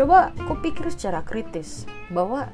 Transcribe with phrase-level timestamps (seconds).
[0.00, 2.48] coba kau pikir secara kritis bahwa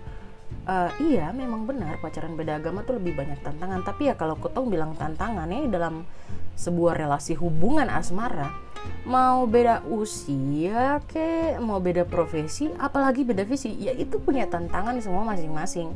[0.66, 3.86] uh, iya memang benar pacaran beda agama tuh lebih banyak tantangan.
[3.86, 6.02] Tapi ya kalau kotong bilang tantangan ya dalam
[6.58, 8.50] sebuah relasi hubungan asmara
[9.06, 15.22] mau beda usia ke mau beda profesi apalagi beda visi ya itu punya tantangan semua
[15.22, 15.94] masing-masing.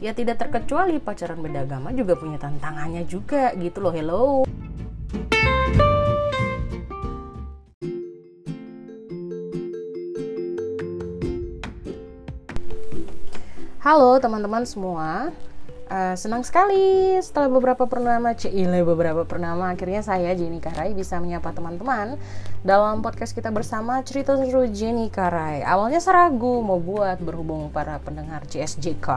[0.00, 3.92] Ya tidak terkecuali pacaran beda agama juga punya tantangannya juga gitu loh.
[3.92, 4.24] Hello
[13.88, 15.32] Halo teman-teman semua,
[15.88, 21.56] uh, senang sekali setelah beberapa pernama cile beberapa pernama akhirnya saya Jenny Karai bisa menyapa
[21.56, 22.20] teman-teman
[22.60, 25.64] dalam podcast kita bersama cerita seru Jenny Karai.
[25.64, 29.08] Awalnya saya ragu mau buat berhubung para pendengar CSJK.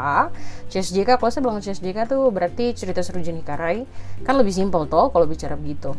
[0.72, 3.84] CSJK kalau saya bilang CSJK tuh berarti cerita seru Jenny Karai
[4.24, 5.92] kan lebih simpel toh kalau bicara begitu.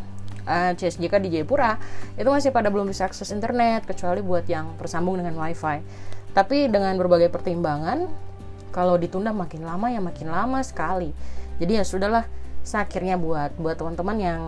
[0.49, 1.77] Uh, eh, CSJK di Jayapura
[2.17, 5.85] itu masih pada belum bisa akses internet kecuali buat yang tersambung dengan wifi.
[6.33, 8.32] Tapi dengan berbagai pertimbangan
[8.73, 11.13] kalau ditunda makin lama ya makin lama sekali.
[11.61, 12.25] Jadi ya sudahlah
[12.73, 14.43] akhirnya buat buat teman-teman yang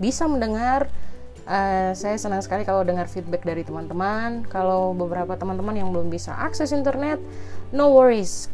[0.00, 0.88] bisa mendengar
[1.44, 4.48] uh, saya senang sekali kalau dengar feedback dari teman-teman.
[4.48, 7.20] Kalau beberapa teman-teman yang belum bisa akses internet
[7.70, 8.48] no worries.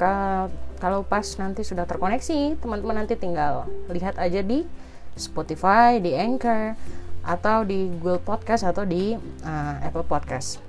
[0.77, 4.69] Kalau pas nanti sudah terkoneksi teman-teman nanti tinggal lihat aja di
[5.17, 6.77] Spotify di Anchor
[7.27, 10.61] atau di Google Podcast atau di uh, Apple Podcast.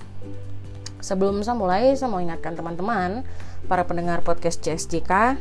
[1.04, 3.22] Sebelum saya mulai saya mau ingatkan teman-teman
[3.68, 5.36] para pendengar podcast CSJK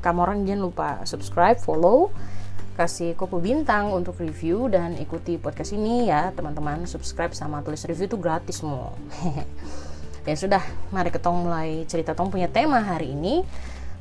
[0.00, 2.14] kamu orang jangan lupa subscribe follow
[2.74, 6.90] kasih kopi bintang untuk review dan ikuti podcast ini ya teman-teman.
[6.90, 8.94] Subscribe sama tulis review itu gratis semua.
[10.24, 13.44] Ya sudah mari ketong mulai cerita tong punya tema hari ini.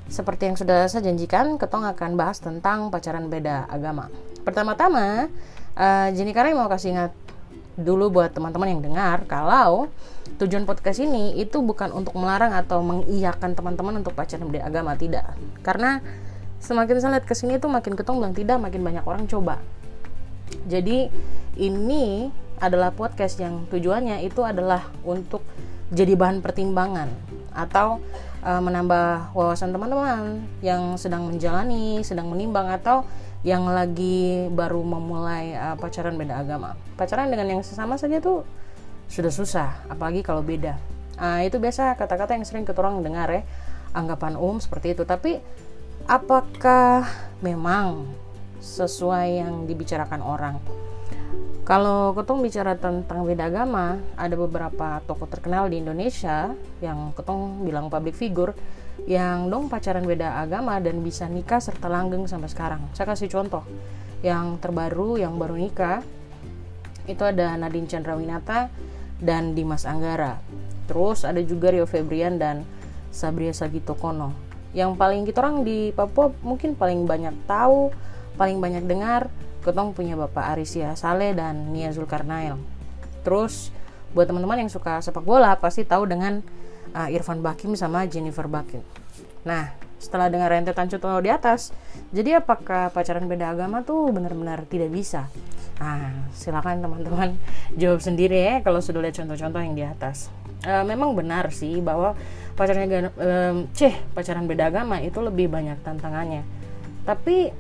[0.08, 4.08] Seperti yang sudah saya janjikan ketong akan bahas tentang pacaran beda agama.
[4.48, 5.28] Pertama-tama
[5.76, 7.12] uh, Jenny mau kasih ingat
[7.74, 9.90] dulu buat teman-teman yang dengar kalau
[10.38, 15.34] tujuan podcast ini itu bukan untuk melarang atau mengiyakan teman-teman untuk pacaran beda agama tidak.
[15.66, 16.02] Karena
[16.62, 19.58] semakin saya lihat ke sini tuh makin ketong bilang tidak makin banyak orang coba.
[20.70, 21.10] Jadi
[21.58, 22.30] ini
[22.62, 25.42] adalah podcast yang tujuannya itu adalah untuk
[25.94, 27.10] jadi bahan pertimbangan
[27.54, 28.02] atau
[28.42, 33.06] uh, menambah wawasan teman-teman yang sedang menjalani sedang menimbang atau
[33.44, 36.80] yang lagi baru memulai uh, pacaran beda agama.
[36.96, 38.48] Pacaran dengan yang sesama saja tuh
[39.12, 40.80] sudah susah, apalagi kalau beda.
[41.20, 43.44] Uh, itu biasa kata-kata yang sering kita orang dengar ya,
[43.92, 45.04] anggapan umum seperti itu.
[45.04, 45.44] Tapi
[46.08, 47.04] apakah
[47.44, 48.08] memang
[48.64, 50.56] sesuai yang dibicarakan orang?
[51.64, 56.52] Kalau ketong bicara tentang beda agama, ada beberapa tokoh terkenal di Indonesia
[56.84, 58.52] yang ketong bilang public figure
[59.08, 62.82] yang dong pacaran beda agama dan bisa nikah serta langgeng sampai sekarang.
[62.92, 63.64] Saya kasih contoh.
[64.24, 66.04] Yang terbaru yang baru nikah
[67.08, 68.68] itu ada Nadine Chandrawinata
[69.20, 70.40] dan Dimas Anggara.
[70.88, 72.68] Terus ada juga Rio Febrian dan
[73.12, 74.36] Sabria Sagitokono.
[74.76, 77.92] Yang paling kita orang di Papua mungkin paling banyak tahu,
[78.36, 79.32] paling banyak dengar
[79.64, 82.60] Ketong punya Bapak Arisia Saleh dan Nia Zulkarnail.
[83.24, 83.72] Terus
[84.12, 86.44] buat teman-teman yang suka sepak bola pasti tahu dengan
[86.94, 88.84] uh, Irfan Bakim sama Jennifer Bakim.
[89.48, 89.72] Nah,
[90.04, 91.72] setelah dengar rentetan contoh di atas,
[92.12, 95.32] jadi apakah pacaran beda agama tuh benar-benar tidak bisa?
[95.80, 97.40] Nah, silakan teman-teman
[97.82, 100.28] jawab sendiri ya kalau sudah lihat contoh-contoh yang di atas.
[100.64, 102.16] Uh, memang benar sih bahwa
[102.56, 106.44] pacaran um, ceh pacaran beda agama itu lebih banyak tantangannya.
[107.04, 107.52] Tapi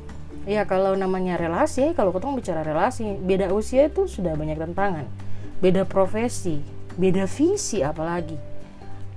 [0.44, 5.08] ya kalau namanya relasi kalau ketemu bicara relasi beda usia itu sudah banyak tantangan.
[5.64, 6.59] Beda profesi
[7.00, 8.36] beda visi apalagi.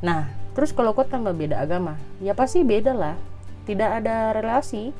[0.03, 3.17] Nah terus kalau kau tambah beda agama ya pasti beda lah.
[3.67, 4.95] Tidak ada relasi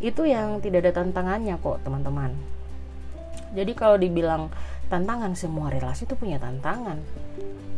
[0.00, 2.32] itu yang tidak ada tantangannya kok teman-teman.
[3.56, 4.52] Jadi kalau dibilang
[4.92, 7.00] tantangan semua relasi itu punya tantangan.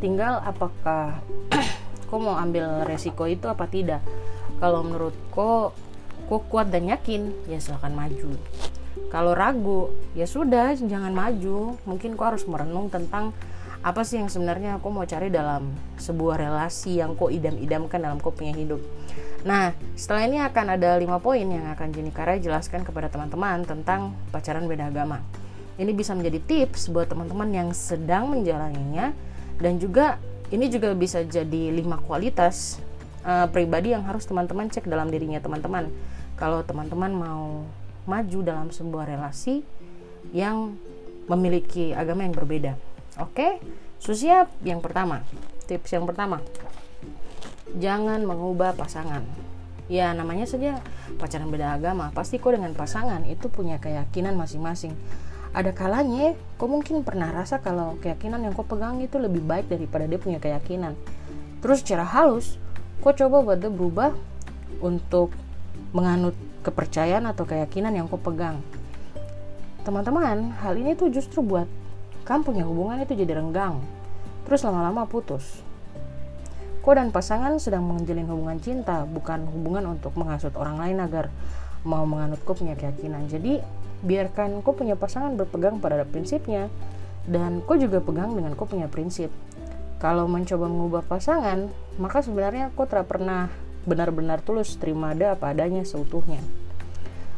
[0.03, 1.23] Tinggal apakah
[2.11, 4.03] kau mau ambil resiko itu apa tidak.
[4.59, 5.15] Kalau menurut
[6.33, 8.33] kok kuat dan yakin ya silahkan maju.
[9.13, 11.77] Kalau ragu ya sudah jangan maju.
[11.85, 13.37] Mungkin kau harus merenung tentang
[13.85, 18.33] apa sih yang sebenarnya aku mau cari dalam sebuah relasi yang kau idam-idamkan dalam kau
[18.33, 18.81] punya hidup.
[19.45, 24.17] Nah setelah ini akan ada lima poin yang akan Jenny Kara jelaskan kepada teman-teman tentang
[24.33, 25.21] pacaran beda agama.
[25.77, 29.13] Ini bisa menjadi tips buat teman-teman yang sedang menjalaninya
[29.61, 30.17] dan juga
[30.49, 32.81] ini juga bisa jadi lima kualitas
[33.25, 35.93] uh, pribadi yang harus teman-teman cek dalam dirinya teman-teman
[36.43, 37.63] kalau teman-teman mau
[38.11, 39.63] maju dalam sebuah relasi
[40.35, 40.75] yang
[41.31, 42.75] memiliki agama yang berbeda.
[43.23, 43.63] Oke,
[44.03, 44.51] okay?
[44.67, 45.23] yang pertama,
[45.71, 46.43] tips yang pertama,
[47.79, 49.23] jangan mengubah pasangan.
[49.87, 50.83] Ya namanya saja
[51.15, 54.99] pacaran beda agama, pasti kok dengan pasangan itu punya keyakinan masing-masing.
[55.55, 60.11] Ada kalanya, kok mungkin pernah rasa kalau keyakinan yang kau pegang itu lebih baik daripada
[60.11, 60.99] dia punya keyakinan.
[61.63, 62.59] terus secara halus
[62.99, 64.11] kok coba buat dia berubah
[64.83, 65.31] untuk
[65.93, 66.33] menganut
[66.65, 68.61] kepercayaan atau keyakinan yang kau pegang.
[69.85, 71.69] Teman-teman hal ini tuh justru buat
[72.25, 73.83] kamu punya hubungan itu jadi renggang.
[74.49, 75.61] Terus lama-lama putus.
[76.83, 81.31] Kau dan pasangan sedang menjalin hubungan cinta bukan hubungan untuk menghasut orang lain agar
[81.87, 83.31] mau menganut kau punya keyakinan.
[83.31, 83.63] Jadi
[84.03, 86.67] biarkan kau punya pasangan berpegang pada prinsipnya
[87.27, 89.31] dan kau juga pegang dengan kau punya prinsip.
[90.03, 91.71] Kalau mencoba mengubah pasangan
[92.03, 93.47] maka sebenarnya kau tidak pernah
[93.83, 96.39] benar-benar tulus terima ada apa adanya seutuhnya.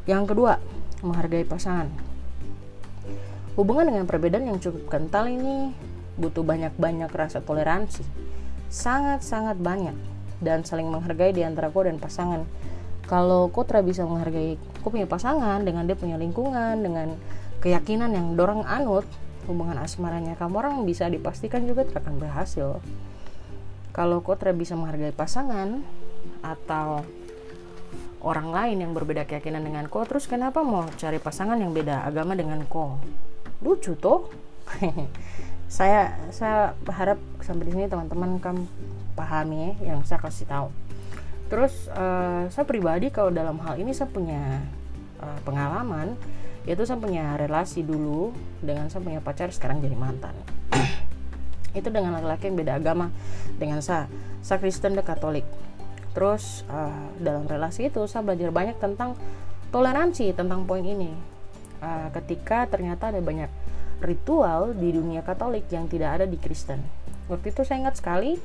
[0.04, 0.60] Yang kedua
[1.00, 1.88] menghargai pasangan.
[3.54, 5.72] Hubungan dengan perbedaan yang cukup kental ini
[6.18, 8.02] butuh banyak-banyak rasa toleransi.
[8.68, 9.94] Sangat-sangat banyak
[10.42, 12.42] dan saling menghargai di antara kau dan pasangan.
[13.04, 17.16] Kalau kau tidak bisa menghargai kau punya pasangan dengan dia punya lingkungan dengan
[17.64, 19.08] keyakinan yang dorong anut
[19.44, 22.80] hubungan asmaranya kamu orang bisa dipastikan juga akan berhasil.
[23.94, 25.84] Kalau kau tidak bisa menghargai pasangan
[26.40, 27.04] atau
[28.24, 32.32] orang lain yang berbeda keyakinan dengan kau terus kenapa mau cari pasangan yang beda agama
[32.32, 32.96] dengan kau
[33.60, 34.32] lucu tuh
[35.74, 38.62] saya saya harap sampai di sini teman-teman kamu
[39.18, 40.68] pahami ya yang saya kasih tahu.
[41.48, 44.62] Terus uh, saya pribadi kalau dalam hal ini saya punya
[45.22, 46.18] uh, pengalaman
[46.64, 48.32] yaitu saya punya relasi dulu
[48.64, 50.34] dengan saya punya pacar sekarang jadi mantan.
[51.78, 53.10] Itu dengan laki-laki yang beda agama
[53.58, 54.06] dengan saya.
[54.40, 55.44] Saya Kristen dan Katolik
[56.14, 59.18] terus uh, dalam relasi itu saya belajar banyak tentang
[59.74, 61.10] toleransi tentang poin ini.
[61.82, 63.50] Uh, ketika ternyata ada banyak
[64.00, 66.80] ritual di dunia Katolik yang tidak ada di Kristen.
[67.26, 68.36] Waktu itu saya ingat sekali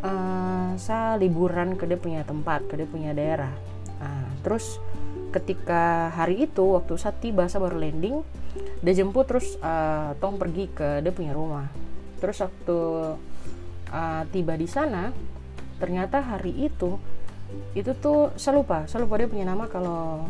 [0.00, 3.52] uh, saya liburan ke dia punya tempat ke dia punya daerah.
[4.00, 4.80] Uh, terus
[5.30, 8.26] ketika hari itu waktu saat tiba saya baru landing
[8.82, 11.68] dia jemput terus uh, tong pergi ke dia punya rumah.
[12.18, 12.78] Terus waktu
[13.90, 15.10] uh, tiba di sana
[15.80, 17.00] ternyata hari itu
[17.74, 20.28] itu tuh saya lupa saya lupa dia punya nama kalau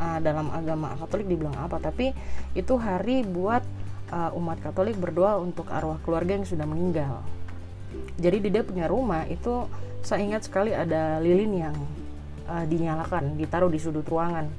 [0.00, 2.16] uh, dalam agama Katolik dibilang apa tapi
[2.56, 3.60] itu hari buat
[4.14, 7.22] uh, umat Katolik berdoa untuk arwah keluarga yang sudah meninggal.
[8.18, 9.66] Jadi di dia punya rumah itu
[10.04, 11.76] saya ingat sekali ada lilin yang
[12.50, 14.50] uh, dinyalakan ditaruh di sudut ruangan.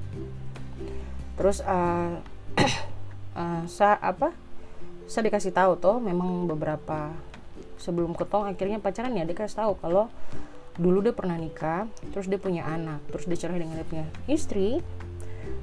[1.36, 2.20] Terus uh,
[3.40, 4.32] uh, saya apa?
[5.06, 7.14] Saya dikasih tahu tuh memang beberapa
[7.80, 10.10] sebelum ketong akhirnya pacaran ya dia kasih tahu kalau
[10.76, 14.84] dulu dia pernah nikah terus dia punya anak terus dia cerai dengan dia punya istri.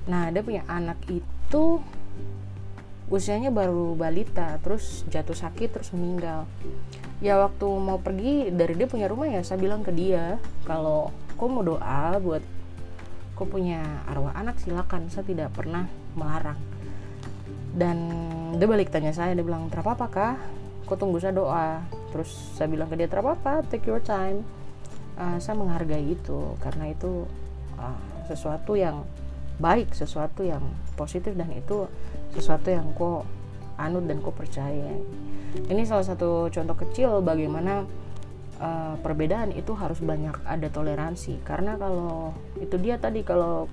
[0.08, 1.82] Nah dia punya anak itu
[3.12, 6.48] usianya baru balita terus jatuh sakit terus meninggal.
[7.20, 11.46] Ya waktu mau pergi dari dia punya rumah ya saya bilang ke dia kalau kau
[11.52, 12.40] mau doa buat
[13.36, 15.86] kau punya arwah anak silakan saya tidak pernah
[16.16, 16.56] melarang.
[17.72, 17.96] Dan
[18.56, 20.08] dia balik tanya saya dia bilang terapa apa
[20.92, 21.80] kau tunggu saya doa.
[22.12, 24.44] Terus saya bilang ke dia terapa apa take your time.
[25.16, 27.24] Uh, saya menghargai itu karena itu
[27.80, 27.96] uh,
[28.28, 29.08] sesuatu yang
[29.56, 30.60] baik sesuatu yang
[30.96, 31.88] positif dan itu
[32.36, 33.24] sesuatu yang kok
[33.80, 34.92] anut dan kok percaya.
[35.68, 37.88] Ini salah satu contoh kecil bagaimana
[38.60, 41.40] uh, perbedaan itu harus banyak ada toleransi.
[41.44, 43.68] Karena kalau itu dia tadi kalau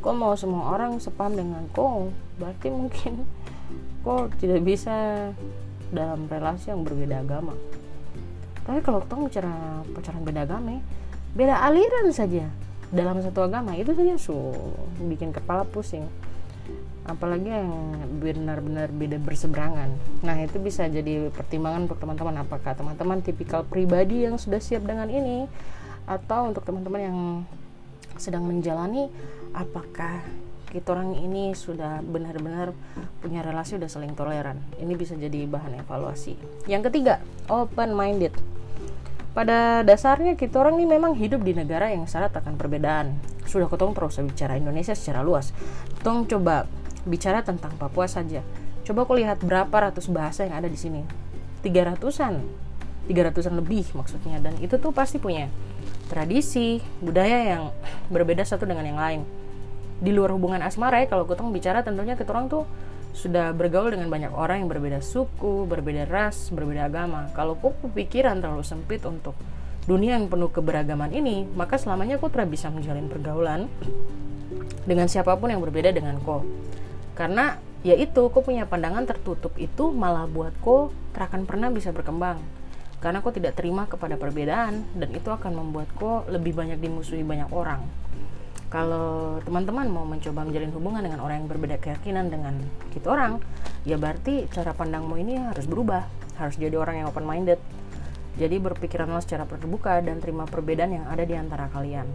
[0.00, 2.10] kok mau semua orang sepaham dengan kok
[2.40, 3.28] berarti mungkin
[4.04, 5.30] kok tidak bisa
[5.90, 7.54] dalam relasi yang berbeda agama.
[8.64, 9.54] Tapi kalau kita bicara
[9.90, 10.78] pacaran beda agama
[11.30, 12.50] beda aliran saja
[12.90, 14.34] dalam satu agama itu saja su
[14.98, 16.06] bikin kepala pusing.
[17.06, 17.70] Apalagi yang
[18.22, 19.90] benar-benar beda berseberangan.
[20.22, 22.44] Nah itu bisa jadi pertimbangan untuk teman-teman.
[22.44, 25.50] Apakah teman-teman tipikal pribadi yang sudah siap dengan ini?
[26.06, 27.18] Atau untuk teman-teman yang
[28.20, 29.08] sedang menjalani
[29.56, 30.22] apakah
[30.70, 32.72] kita orang ini sudah benar-benar
[33.18, 36.38] punya relasi udah saling toleran ini bisa jadi bahan evaluasi
[36.70, 37.18] yang ketiga
[37.50, 38.32] open minded
[39.30, 43.14] pada dasarnya kita orang ini memang hidup di negara yang syarat akan perbedaan.
[43.46, 45.54] Sudah ketong terus bicara Indonesia secara luas.
[46.02, 46.66] Ketong coba
[47.06, 48.42] bicara tentang Papua saja.
[48.82, 51.06] Coba kau lihat berapa ratus bahasa yang ada di sini.
[51.62, 52.42] Tiga ratusan,
[53.06, 54.42] tiga ratusan lebih maksudnya.
[54.42, 55.46] Dan itu tuh pasti punya
[56.10, 57.62] tradisi, budaya yang
[58.10, 59.22] berbeda satu dengan yang lain.
[60.00, 62.64] Di luar hubungan asmara ya, kalau kita bicara tentunya kita orang tuh
[63.12, 67.28] sudah bergaul dengan banyak orang yang berbeda suku, berbeda ras, berbeda agama.
[67.36, 69.36] Kalau kau pikiran terlalu sempit untuk
[69.84, 73.68] dunia yang penuh keberagaman ini, maka selamanya kau tidak bisa menjalin pergaulan
[74.88, 76.42] dengan siapa pun yang berbeda dengan kau
[77.20, 82.40] karena ya itu punya pandangan tertutup itu malah buat kau terakan pernah bisa berkembang.
[83.00, 87.48] Karena kau tidak terima kepada perbedaan dan itu akan membuat kau lebih banyak dimusuhi banyak
[87.52, 87.80] orang
[88.70, 92.54] kalau teman-teman mau mencoba menjalin hubungan dengan orang yang berbeda keyakinan dengan
[92.94, 93.42] kita orang
[93.82, 96.06] ya berarti cara pandangmu ini harus berubah
[96.38, 97.60] harus jadi orang yang open minded
[98.38, 102.08] Jadi berpikiranlah secara terbuka dan terima perbedaan yang ada di antara kalian.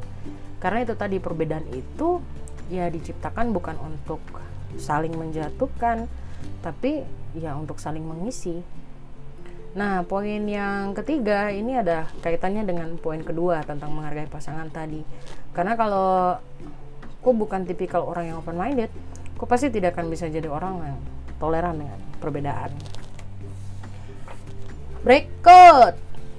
[0.58, 2.24] Karena itu tadi perbedaan itu
[2.72, 4.24] ya diciptakan bukan untuk
[4.80, 6.10] saling menjatuhkan,
[6.64, 7.06] tapi
[7.38, 8.64] ya untuk saling mengisi.
[9.76, 15.04] Nah, poin yang ketiga ini ada kaitannya dengan poin kedua tentang menghargai pasangan tadi.
[15.52, 16.40] Karena kalau
[17.20, 18.88] aku bukan tipikal orang yang open minded,
[19.36, 21.00] aku pasti tidak akan bisa jadi orang yang
[21.44, 22.72] toleran dengan perbedaan.
[25.04, 25.94] Berikut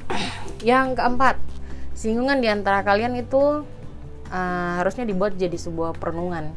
[0.73, 1.37] yang keempat,
[1.93, 3.69] singgungan di antara kalian itu
[4.33, 6.57] uh, harusnya dibuat jadi sebuah perenungan.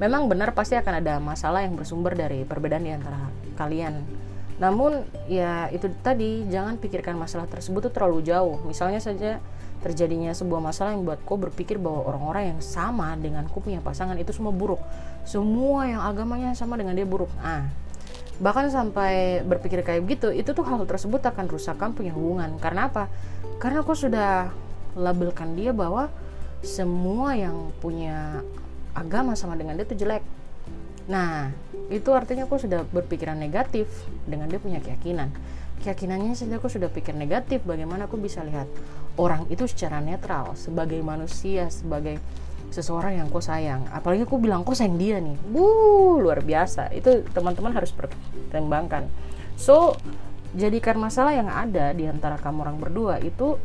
[0.00, 3.28] Memang benar pasti akan ada masalah yang bersumber dari perbedaan di antara
[3.60, 4.00] kalian.
[4.56, 8.60] Namun ya itu tadi jangan pikirkan masalah tersebut itu terlalu jauh.
[8.64, 9.38] Misalnya saja
[9.84, 14.16] terjadinya sebuah masalah yang buat kau berpikir bahwa orang-orang yang sama dengan kau punya pasangan
[14.16, 14.80] itu semua buruk.
[15.28, 17.28] Semua yang agamanya sama dengan dia buruk.
[17.44, 17.68] Ah,
[18.36, 23.08] bahkan sampai berpikir kayak gitu itu tuh hal tersebut akan rusakkan punya hubungan karena apa
[23.56, 24.52] karena aku sudah
[24.92, 26.12] labelkan dia bahwa
[26.60, 28.44] semua yang punya
[28.92, 30.20] agama sama dengan dia itu jelek
[31.08, 31.48] nah
[31.86, 33.86] itu artinya aku sudah berpikiran negatif
[34.26, 35.30] dengan dia punya keyakinan.
[35.82, 38.66] Keyakinannya saja aku sudah pikir negatif bagaimana aku bisa lihat
[39.20, 42.18] orang itu secara netral sebagai manusia sebagai
[42.74, 43.86] seseorang yang kau sayang.
[43.94, 45.38] Apalagi aku bilang kau sayang dia nih.
[45.46, 46.90] Bu luar biasa.
[46.90, 49.06] Itu teman-teman harus pertimbangkan.
[49.54, 49.94] So
[50.58, 53.60] jadikan masalah yang ada di antara kamu orang berdua itu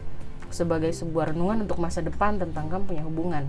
[0.51, 3.47] sebagai sebuah renungan untuk masa depan tentang kamu punya hubungan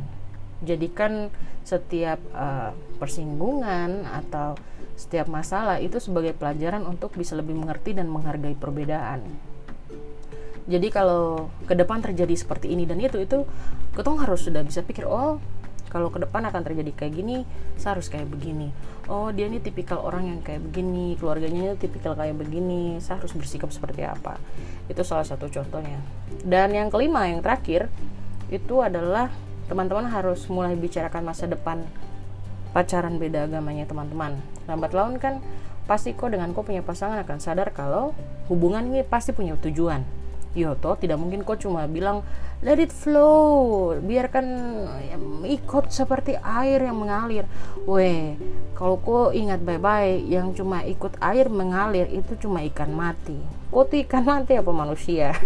[0.62, 1.28] jadikan
[1.62, 4.58] setiap uh, persinggungan atau
[4.98, 9.24] setiap masalah itu sebagai pelajaran untuk bisa lebih mengerti dan menghargai perbedaan.
[10.62, 13.42] Jadi kalau ke depan terjadi seperti ini dan itu itu
[13.98, 15.42] ketong harus sudah bisa pikir oh
[15.90, 17.36] kalau ke depan akan terjadi kayak gini
[17.74, 18.70] saya harus kayak begini.
[19.10, 23.34] Oh dia ini tipikal orang yang kayak begini keluarganya ini tipikal kayak begini saya harus
[23.34, 24.38] bersikap seperti apa.
[24.86, 25.98] Itu salah satu contohnya.
[26.46, 27.90] Dan yang kelima yang terakhir
[28.48, 29.34] itu adalah
[29.72, 31.80] teman-teman harus mulai bicarakan masa depan
[32.76, 34.36] pacaran beda agamanya teman-teman.
[34.68, 35.40] Lambat laun kan
[35.88, 38.12] pasti kok dengan kok punya pasangan akan sadar kalau
[38.52, 40.04] hubungan ini pasti punya tujuan.
[40.52, 42.20] Yoto tidak mungkin kok cuma bilang
[42.60, 43.96] let it flow.
[43.96, 44.44] Biarkan
[45.48, 47.48] ikut seperti air yang mengalir.
[47.88, 48.36] Weh
[48.76, 53.40] kalau kok ingat baik-baik yang cuma ikut air mengalir itu cuma ikan mati.
[53.72, 55.32] Kok ikan mati apa manusia?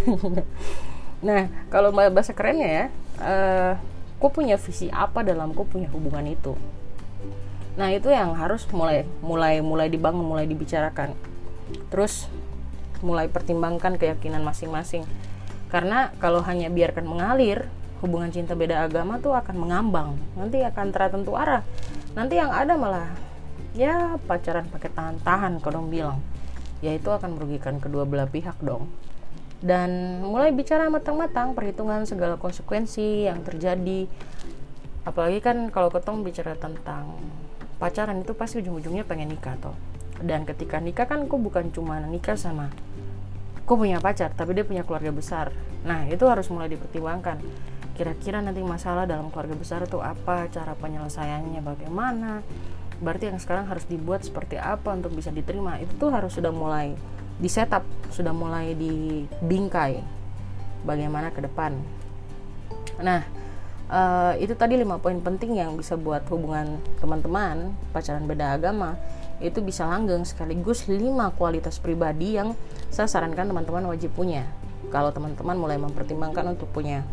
[1.25, 2.85] Nah kalau bahasa kerennya ya
[3.25, 3.73] uh,
[4.17, 6.57] kok punya visi apa dalam kok punya hubungan itu?
[7.77, 11.13] Nah itu yang harus mulai mulai mulai dibangun mulai dibicarakan.
[11.93, 12.29] Terus
[13.05, 15.05] mulai pertimbangkan keyakinan masing-masing.
[15.69, 17.69] Karena kalau hanya biarkan mengalir
[18.01, 20.17] hubungan cinta beda agama tuh akan mengambang.
[20.39, 21.61] Nanti akan tertentu arah.
[22.17, 23.13] Nanti yang ada malah
[23.77, 26.25] ya pacaran pakai tahan-tahan kalau bilang.
[26.81, 28.89] Ya itu akan merugikan kedua belah pihak dong
[29.65, 34.09] dan mulai bicara matang-matang perhitungan segala konsekuensi yang terjadi.
[35.07, 37.17] Apalagi kan kalau ketong bicara tentang
[37.81, 39.77] pacaran itu pasti ujung-ujungnya pengen nikah toh.
[40.21, 42.73] Dan ketika nikah kan kok bukan cuma nikah sama
[43.67, 45.51] kok punya pacar tapi dia punya keluarga besar.
[45.83, 47.43] Nah itu harus mulai dipertimbangkan.
[47.99, 52.47] Kira-kira nanti masalah dalam keluarga besar itu apa cara penyelesaiannya bagaimana?
[53.03, 55.83] Berarti yang sekarang harus dibuat seperti apa untuk bisa diterima?
[55.83, 56.95] Itu tuh harus sudah mulai
[57.37, 60.01] di setup sudah mulai dibingkai
[60.87, 61.77] bagaimana ke depan.
[63.03, 63.23] Nah
[63.93, 68.97] uh, itu tadi lima poin penting yang bisa buat hubungan teman-teman pacaran beda agama
[69.37, 70.97] itu bisa langgeng sekaligus 5
[71.37, 72.57] kualitas pribadi yang
[72.89, 74.49] saya sarankan teman-teman wajib punya.
[74.89, 77.05] Kalau teman-teman mulai mempertimbangkan untuk punya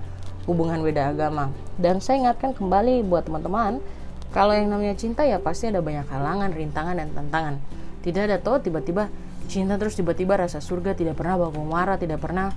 [0.48, 1.52] hubungan beda agama.
[1.76, 3.84] Dan saya ingatkan kembali buat teman-teman
[4.32, 7.56] kalau yang namanya cinta ya pasti ada banyak halangan, rintangan dan tantangan.
[8.04, 9.12] Tidak ada tuh tiba-tiba
[9.48, 12.52] cinta terus tiba-tiba rasa surga tidak pernah baku marah tidak pernah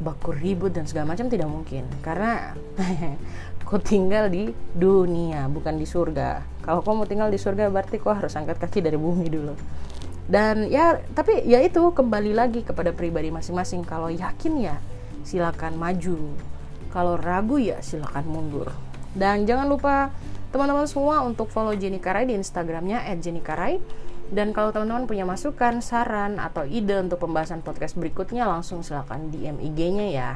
[0.00, 1.84] baku ribut dan segala macam tidak mungkin.
[2.00, 2.56] Karena
[3.68, 6.42] kau tinggal di dunia bukan di surga.
[6.64, 9.54] Kalau kau mau tinggal di surga berarti kau harus angkat kaki dari bumi dulu.
[10.26, 13.84] Dan ya tapi ya itu kembali lagi kepada pribadi masing-masing.
[13.84, 14.76] Kalau yakin ya
[15.22, 16.16] silakan maju.
[16.90, 18.72] Kalau ragu ya silakan mundur.
[19.14, 20.10] Dan jangan lupa
[20.50, 23.78] teman-teman semua untuk follow Jenny Karai di Instagramnya @jennykarai
[24.30, 29.58] dan kalau teman-teman punya masukan, saran, atau ide untuk pembahasan podcast berikutnya, langsung silahkan DM
[29.58, 30.30] IG-nya ya.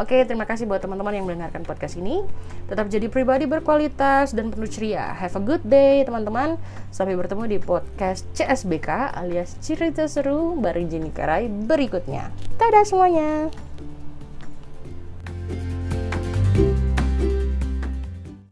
[0.00, 2.24] Oke, terima kasih buat teman-teman yang mendengarkan podcast ini.
[2.64, 5.12] Tetap jadi pribadi berkualitas dan penuh ceria.
[5.12, 6.56] Have a good day, teman-teman.
[6.88, 12.32] Sampai bertemu di podcast CSBK alias Cerita Seru bareng Jenny Karai berikutnya.
[12.56, 13.52] Dadah semuanya.